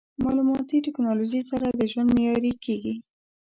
[0.23, 2.95] مالوماتي ټکنالوژي سره د ژوند معیاري کېږي.